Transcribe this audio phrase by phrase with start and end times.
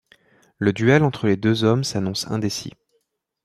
[0.57, 2.73] Le duel entre les deux hommes s'annonce indécis.